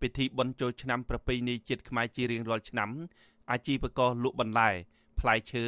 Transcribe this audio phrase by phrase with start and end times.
[0.00, 2.90] ពិធីបុណ្យចូលឆ្នាំប្រពៃណីជាតិខ្មែរជារៀងរាល់ឆ្នាំ
[3.50, 4.70] អាជីវករលក់បន្លែ
[5.20, 5.64] ផ្លែឈើ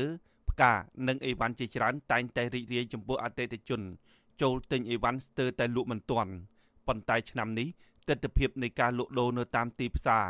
[0.50, 0.72] ផ្កា
[1.08, 3.80] និងអីវ៉ាន់ជាច្រើនតែងតែរីករាយចំពោះអតិថិជន
[4.42, 6.32] ចូលទិញអីវ៉ាន់ស្ទើរតែលក់មិនទាន់
[6.86, 7.68] ប៉ុន្តែឆ្នាំនេះ
[8.08, 10.24] ទស្សនវិជ្ជានៃការលក់ដូរនៅតាមទីផ្សារ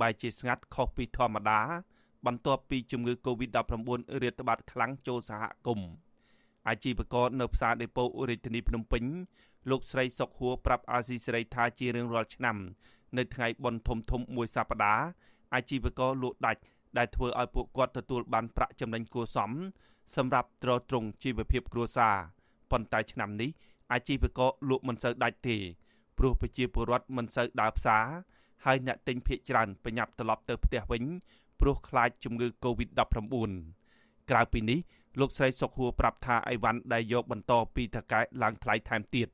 [0.00, 1.60] បែរជាស្ងាត់ខុសពីធម្មតា
[2.26, 3.88] បន្ទាប់ពីជំងឺ Covid-19
[4.22, 5.90] រាតត្បាតខ្លាំងចូលសហគមន៍
[6.68, 9.04] អាជីវករនៅផ្សារដេប៉ូរាជធានីភ្នំពេញ
[9.70, 12.56] លោកស្រីសុកហួរប្រាប់អាស៊ីសេរីថាជារៀងរាល់ឆ្នាំ
[13.16, 15.04] នៅថ្ងៃបុណ្យធំធំមួយសប្តាហ៍
[15.54, 16.60] អាជីវករលក់ដាច់
[16.98, 19.50] ដែលធ្វើឲ្យពួកគាត់ទទួលបានប្រាក់ចំណេញគួរសម
[20.16, 22.14] សម្រាប់ទ្រទ្រង់ជីវភាពគ្រួសារ
[22.70, 23.50] ប៉ុន្តែឆ្នាំនេះ
[23.92, 25.56] អាជីវករលក់មិនសូវដាច់ទេ
[26.18, 28.04] ព្រោះប្រជាពលរដ្ឋមិនសូវដើរផ្សារ
[28.64, 31.04] ហើយអ្នកទិញភ ieck ច្រើនប្រញាប់ត្រឡប់ទៅផ្ទះវិញ
[31.60, 33.50] ព្រោះខ្លាចជំងឺ Covid-19
[34.30, 34.78] ក្រៅពីនេះ
[35.20, 39.28] លោកស្រីសុកហួរប្រាប់ថាអីវ៉ាន់ដែលយកបន្តពីតកែឡើងថ្លៃថែមទៀត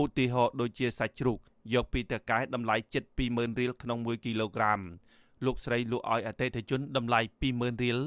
[0.00, 1.38] ឧទាហរណ៍ដូចជាសាច់ជ្រូក
[1.74, 4.80] យកពីតកែតម្លៃជិត20000រៀលក្នុង1គីឡូក្រាម
[5.44, 7.20] លោកស្រីលក់ឲ្យអតិថិជនតម្លៃ
[7.52, 7.98] 20000រៀល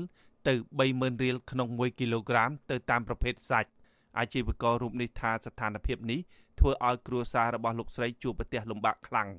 [0.47, 3.69] ទៅ30000រៀលក្នុង1គីឡូក្រាមទៅតាមប្រភេទសាច់
[4.19, 6.19] អាជីវកររូបនេះថាស្ថានភាពនេះ
[6.59, 9.29] ធ្វើឲ្យគ្រួសាររបស់លោកស្រីជួបប្រទះលំបាកខ្លាំង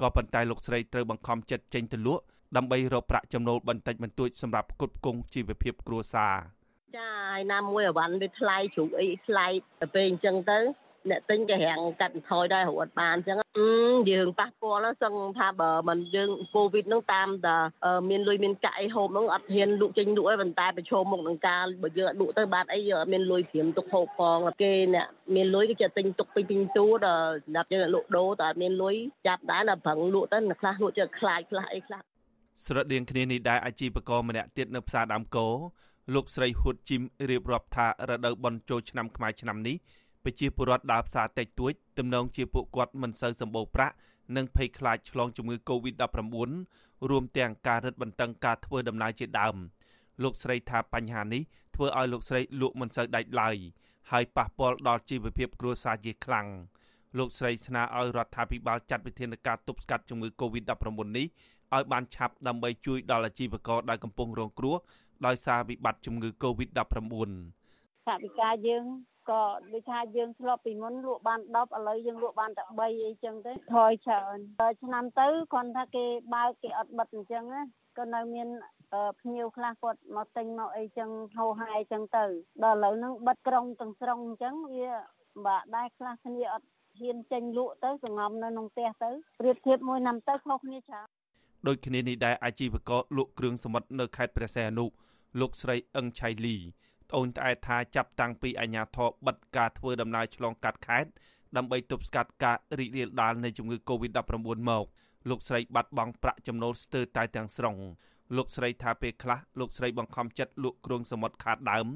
[0.00, 2.22] ក៏ប៉ុន្តែលោកស្រីត្រូវបង្ខំចិត្តចេញទៅលក់
[2.56, 6.34] ដើម្បីរកប្រាក់ចំណូលបន្តិចបន្តួចសម្រាប់ផ្គត់ផ្គង់ជីវភាពគ្រួសារ
[6.96, 9.46] ចាហើយណាមួយអវ៉ាន់វាថ្លៃជ្រូកអីថ្លៃ
[9.80, 10.58] ទៅពេលអញ្ចឹងទៅ
[11.10, 13.38] អ្នកទិញក៏រាំងកាត់បន្ថយដែររត់បានអញ្ចឹង
[14.10, 17.56] យើងប៉ះពាល់សឹងថាបើមិនយើងកូវីដហ្នឹងតាមតែ
[18.10, 28.94] មានលុយមានកាក់អីហូបហ្នឹងអត់ហ៊ានលក់ចេញលក់ឯងប៉ុន្តែប្រឈមមុខនឹងការបើយើងលក់ទៅបាត់អីយើងអត់មានលុយព្រាមទុកហូបផងគេអ្នកមានលុយគេจะទិញទុកពីពីទូដល់សម្រាប់យើងលក់ដូរតែអត់មានលុយ
[29.26, 32.00] ចាប់ដែរដល់ប្រឹងលក់ទៅខ្លះលក់ជើខ្លាចខ្លះអីខ្លះ
[32.66, 35.48] ស្រដៀងគ្នានេះដែរអាជីវករម្នាក់ទៀតនៅផ្សារដើមគោ
[36.14, 39.76] លោកស្រីហ៊ុតជីមរៀបរាប់ថារដូវបន់ចូលឆ្នាំខ្មែរឆ្នាំនេះ
[40.28, 43.94] ប្រជាពលរដ្ឋដើរផ្សារតិចតួចទំនងជាពួកគាត់មិនសូវសម្បូរប្រាក់
[44.36, 49.56] និងភ័យខ្លាចឆ្លងជំងឺ Covid-19 រួមទាំងការរឹតបន្តឹងការធ្វើដំណើរជាដើម
[50.22, 51.42] លោកស្រីថាបញ្ហានេះ
[51.74, 53.56] ធ្វើឲ្យលោកស្រីលក់មិនសូវដាច់ឡើយ
[54.10, 56.46] ហើយប៉ះពាល់ដល់ជីវភាពគ្រួសារជាខ្លាំង
[57.18, 60.86] លោកស្រីស្នើឲ្យរដ្ឋាភិបាលចាត់វិធានការទប់ស្កាត់ជំងឺ Covid-19
[61.16, 61.26] នេះ
[61.74, 64.76] ឲ្យបានឆាប់ដើម្បីជួយដល់អាជីវករដែលកំពុងរងគ្រោះ
[65.26, 66.76] ដោយសារវិបត្តិជំងឺ Covid-19
[68.08, 68.84] ថាវិការយើង
[69.30, 74.38] ក៏ដូចថាយើងធ្លាប់ពីមុនលក់បាន10ឥឡូវយើងលក់បានតែ3អីចឹងទៅថយច្រើន
[74.82, 77.62] ឆ្នាំទៅគាត់ថាគេបើកគេអត់បិទអញ្ចឹងណា
[77.98, 78.48] ក៏នៅមាន
[79.20, 82.24] ភ្ញៀវខ្លះគាត់មកទិញមកអីចឹងហោហាយចឹងទៅ
[82.64, 84.90] ដល់ឥឡូវហ្នឹងបិទក្រុងទាំងស្រុងអញ្ចឹងវា
[85.46, 86.66] បាក់ដែរខ្លះគ្នាអត់
[86.98, 89.10] ហ៊ានចេញលក់ទៅសងំនៅក្នុងផ្ទះទៅ
[89.40, 91.06] ប្រៀបធៀបមួយ năm ទៅខុសគ្នាច្រើន
[91.66, 94.84] ដូចគ្នានេះដែរអាជីវករលក់គ្រឿងសមុទ្រនៅខេត្តព្រះសីហនុ
[95.40, 96.56] លោកស្រីអឹងឆៃលី
[97.10, 101.10] ត្អូញត្អែថាចាប់តាំងពីអាញាធរបិទការធ្វើដំណើរឆ្លងកាត់ខេត្ត
[101.56, 104.20] ដើម្បីទប់ស្កាត់ការរីករាលដាលនៃជំងឺ Covid-19
[104.70, 104.84] មក
[105.30, 107.76] លោកស្រីបាត់បង់ប្រាក់ចំណូលស្ទើរតែទាំងស្រុង
[108.36, 111.88] លោកស្រីថាពេលខ្លះលោកស្រីបង្ខំចិត្តលក់គ្រឿងសមុទ្រខាតដើម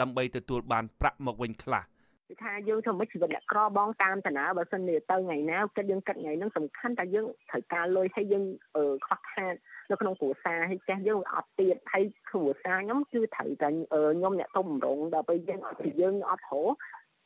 [0.00, 1.82] ដើម្បីទទួលបានប្រាក់មកវិញខ្លះ
[2.28, 8.44] គឺថាយើងធ្វើមិនជីវិតអ្នកក្របងតាមតាណាបើសិនជាទៅថ្ងៃណាគិតយើងគិតថ្ងៃហ្នឹងសំខាន់តែយើងត្រូវការលុយហើយយើង
[9.04, 9.54] ខ្វះខាត
[9.90, 16.62] នៅក្នុងគ្រួសារហើយចេះយើងអត់ទៀតហើយគ្រួសារខ្ញុំគឺត្រូវតែខ្ញុំអ្នកទុំរងដល់ពេលយើងអត់ពីយើងអត់ហៅ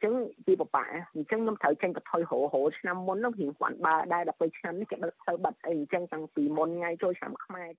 [0.02, 0.14] ចឹង
[0.46, 0.84] ពីបបា
[1.14, 7.70] អញ្ចឹងខ្ញុំត្រូវចេញបថុយរហូតឆ្នាំមុននោះរៀងគាត់បើដែរដល់ពេលឆ្នាំនេះគេដឹកទៅបាត់អីអញ្ចឹងតាំងពីមុនថ្ងៃចូលឆ្នាំខ្មែរ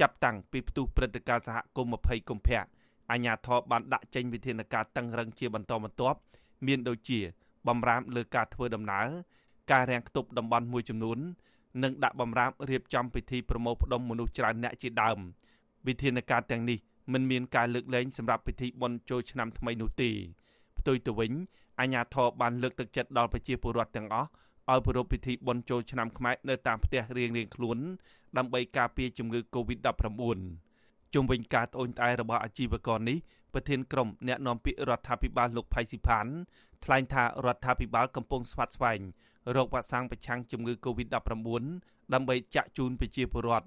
[0.00, 2.62] ចាប់តាំងពីផ្ទុះព្រឹត្តិការណ៍សហគមន៍20កុម្ភៈ
[3.10, 6.18] អាជ្ញាធរបានដាក់ចេញវិធានការតឹងរឹងជាបន្តបន្ទាប់
[6.66, 7.20] មានដូចជា
[7.68, 9.06] បំរាមលើការធ្វើដំណើរ
[9.72, 11.18] ការរាំងខ្ទប់តំបន់មួយចំនួន
[11.82, 15.18] និងដាក់បំរាមរៀបចំពិធីប្រមូលផ្ដុំមនុស្សច្រើនអ្នកជាដើម
[15.86, 16.78] វិធានការទាំងនេះ
[17.12, 20.10] មិនមានការលើកលែងសម្រាប់ពិធីបុណ្យចូលឆ្នាំថ្មីនោះទេ
[20.78, 21.32] ផ្ទុយទៅវិញ
[21.80, 24.28] អាជ្ញាធរបានលើកទឹកចិត្តដល់ប្រជាពលរដ្ឋទាំងអស់
[24.70, 27.78] ឲ្យប្រារព្ធពិធីបុណ្យចូលឆ្នាំខ្មែរនៅតាមផ្ទះរៀងៗខ្លួន
[28.36, 30.40] ដើម្បីការពារជំងឺ Covid-19
[31.14, 33.18] ជុំវិញការត្អូញត្អែរបស់អាជីវករនេះ
[33.54, 36.26] ប្រធានក្រុមអ្នកនាំពាក្យរដ្ឋាភិបាលលោកផៃស៊ីផាន
[36.84, 39.00] ថ្លែងថារដ្ឋាភិបាលកំពុងស្វាត់ស្វែង
[39.56, 41.64] រោគវ៉ាក់សាំងប្រឆាំងជំងឺ Covid-19
[42.14, 43.66] ដើម្បីចាក់ជូនប្រជាពលរដ្ឋ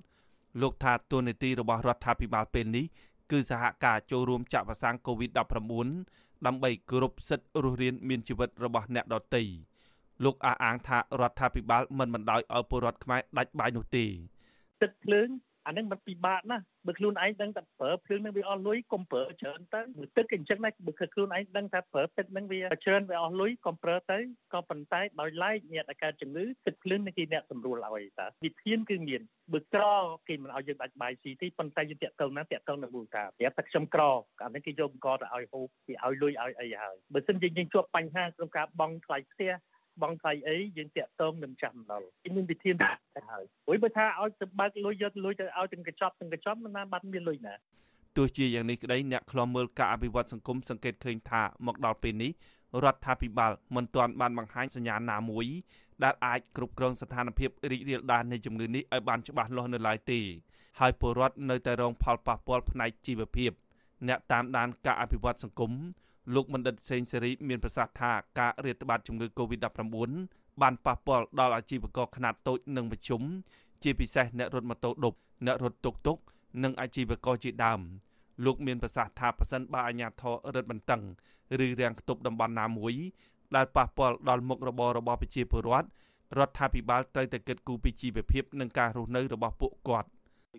[0.62, 2.86] លោកថាទូនីតិរបស់រដ្ឋាភិបាលពេលនេះ
[3.32, 5.88] គឺសហការចូលរួមចាក់វ៉ាក់សាំង Covid-19
[6.46, 9.44] ដើម្បីគោរពសិទ្ធិរស់រានមានជីវិតរបស់អ្នកដទៃ
[10.24, 14.06] លោកអះអាងថារដ្ឋាភិបាលមិនបណ្ដោយឲ្យពលរដ្ឋខ្មែរដាច់បាយនោះទេ
[14.82, 15.30] ទឹកភ្លើង
[15.68, 19.82] អានឹងมันពិបាកណាស់បើខ្លួនឯងដឹងតែប្រើភ្លើងនឹងវាអស់លុយកុំប្រើច្រើនទៅ
[20.18, 24.18] ទឹកអញ្ចឹងណាបើខ្លួនឯងដឹងថាប្រើទឹកនឹងវាច្រើនវាអស់លុយកុំប្រើទៅ
[24.54, 29.22] ក៏ប៉ុន្តែដោយឡែកអ្នកដែលកើតជំងឺទឹកភ្លើងនឹងគេអ្នកសម្រួលឲ្យតាវិធានគឺមាន
[29.54, 29.84] បើក្រ
[30.28, 34.04] គេមិនឲ្យយើងដាច់បាយស៊ីទេប៉ុន្តែយើងតាក់ទងណាតាក់ទងនឹងមូលតាប្រាប់តែខ្ញុំក្រ
[34.44, 39.52] អានេះគេយកបង្កទៅឲ្យហូបគេឲ្យលុយឲ្យអីហើយបើមិនយើងយើងជួបបញ្ហាក្នុងការបង់ថ្លៃផ្ទះ
[40.02, 42.06] បង់ថ្លៃអីយើងតាក់ទងនឹងចាំដល់
[42.36, 42.76] មានវិធាន
[43.16, 47.54] ទៅហើយព្រោះបើថាឲ្យទៅបើកលុយយកលុយទៅឲ្យទាំងកញ្ចប់ទាំងកញ្ចប់មិនណាបាត់មានលុយណា
[48.18, 52.32] ទោះជាយ៉ាងនេះក្តីអ្នកខ្លំមើលការអភិវឌ្ឍសង្គមសង្កេតឃើញថាមកដល់ពេលនេះ
[52.84, 55.48] រដ្ឋាភិបាលមិនទាន់បានបង្ហាញសញ្ញាណាមួយ
[56.04, 60.20] ដែលអាចគ្រប់គ្រងស្ថានភាពរីករាលដាលនៃជំងឺនេះឲ្យបានច្បាស់លាស់នៅឡើយទេ
[60.80, 63.52] ហើយពលរដ្ឋនៅតែរងផលប៉ះពាល់ផ្នែកជីវភាព
[64.08, 65.72] អ្នកតាមដានការអភិវឌ្ឍសង្គម
[66.36, 70.12] លោកបណ្ឌិតសេងសេរីមានប្រសាសន៍ថាការរាតត្បាតជំងឺ Covid-19
[70.62, 73.22] បានប៉ះពាល់ដល់អាជីវករខ្នាតតូចនិងមធ្យម
[73.84, 75.14] ជាពិសេសអ្នករត់ម៉ូតូឌុប
[75.46, 76.18] អ្នករត់តុកតុក
[76.64, 77.80] និងអាជីវករជាដើម
[78.46, 81.02] លោកមានប្រសាសន៍ថាប្រសិនបើអាជ្ញាធររឹតបន្តឹង
[81.66, 82.96] ឬរាំងខ្ទប់តំបន់ណាមួយ
[83.56, 85.88] ដែលប៉ះពាល់ដល់មុខរបររបស់ប្រជាពលរដ្ឋ
[86.40, 90.10] រដ្ឋាភិបាលត្រូវតែគិតគូរពីជីវភាពនិងការរស់នៅរបស់ពួកគាត់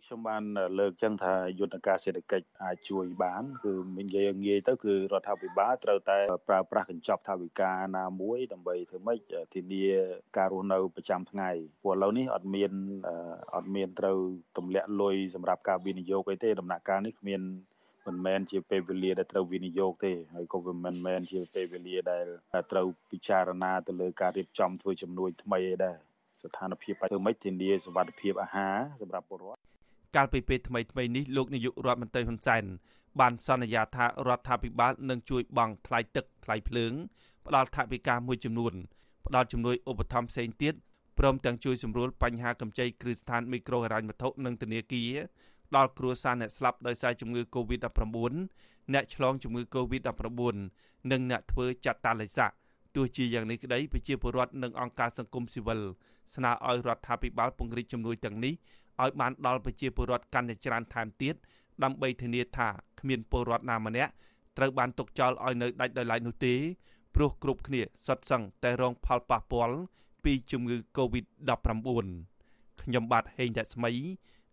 [0.06, 0.42] ខ្ញុំបាន
[0.78, 6.18] លើកចឹងថាយន្តការសេដ្ឋកិច្ចអាចជួយបានគឺនិយាយងាយទៅគឺរដ្ឋាភិបាលត្រូវតែ
[6.48, 9.18] ប្រើប្រាស់កញ្ចប់ថវិកាណាមួយដើម្បីធ្វើម៉េច
[9.54, 9.84] ធានា
[10.36, 11.50] ការរស់នៅប្រចាំថ្ងៃ
[11.82, 12.72] ព្រោះឥឡូវនេះអត់មាន
[13.56, 14.18] អត់មានត្រូវ
[14.56, 17.40] ទម្លាក់លុយសម្រាប់ការវិនិយោគអីទេដំណាក់កាលនេះគ្មាន
[18.06, 22.26] មិនមែនជាពេលវេលាដែលត្រូវវិនិយោគទេហើយក៏មិនមែនជាពេលវេលាដែល
[22.72, 25.96] ត្រូវពិចារណាទៅលើការរៀបចំធ្វើជំនួយថ្មីឯដែរ
[26.42, 29.60] ស្ថានភាពធ្វើម៉េចធានាសុវត្ថិភាពអាហារសម្រាប់ពលរដ្ឋ
[30.16, 32.64] កាលពីពេលថ្មីថ្មីនេះលោកនាយករដ្ឋមន្ត្រីហ៊ុនសែន
[33.20, 36.93] បានសន្យាថារដ្ឋាភិបាលនឹងជួយបង់ថ្លៃទឹកថ្លៃភ្លើង
[37.46, 38.75] ផ្ដល់ថវិកាមួយចំនួន
[39.26, 40.75] ផ្ដល់ជំនួយឧបត្ថម្ភផ្សេងទៀត
[41.19, 45.12] ព្រមទាំងជួយសម្រួលបញ្ហាកម្ចីគ្រឹះស្ថានមីក្រូហិរញ្ញវត្ថុនិងធនាគារ
[45.76, 48.34] ដល់គ្រួសារអ្នកស្លាប់ដោយសារជំងឺ Covid-19
[48.93, 50.43] អ្នកឆ្លងជំងឺ Covid-19
[51.11, 52.46] និងអ្នកធ្វើចាត់តាឡេសា
[52.96, 55.81] ទោះជាយ៉ាងនេះក្តីប្រជាពលរដ្ឋនិងអង្គការសង្គមស៊ីវិល
[56.34, 58.54] ស្នើឲ្យរដ្ឋាភិបាលពង្រីកជំនួយទាំងនេះ
[59.02, 61.34] ឲ្យបានដល់ប្រជាពលរដ្ឋកាន់តែច្រើនថែមទៀត
[61.82, 62.68] ដើម្បីធានាថា
[63.00, 64.12] គ្មានពលរដ្ឋណាម្នាក់
[64.56, 66.54] ត្រូវបានទុកចោលឲ្យនៅដាច់ដោយឡែកនោះទេ
[67.14, 69.76] ព្រោះគ្រប់គ្នាសុទ្ធសឹងតែរងផលប៉ះពាល់
[70.24, 72.08] ពីជំងឺ Covid-19
[72.82, 73.92] ខ្ញុំបាទហេងរស្មី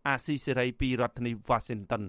[0.07, 2.03] អាស៊ីសេរីពីរដ្ឋធានី Washington